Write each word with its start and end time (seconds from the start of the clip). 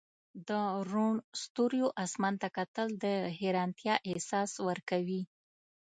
د 0.47 0.49
روڼ 0.91 1.13
ستوریو 1.41 1.87
اسمان 2.05 2.33
ته 2.41 2.47
کتل 2.57 2.87
د 3.03 3.05
حیرانتیا 3.37 3.95
احساس 4.09 4.51
ورکوي. 4.67 5.21